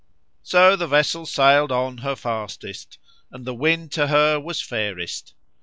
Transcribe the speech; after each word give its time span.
So 0.41 0.75
the 0.75 0.87
vessel 0.87 1.27
sailed 1.27 1.71
on 1.71 1.99
her 1.99 2.15
fastest 2.15 2.97
and 3.31 3.45
the 3.45 3.53
wind 3.53 3.91
to 3.91 4.07
her 4.07 4.39
was 4.39 4.59
fairest. 4.59 5.35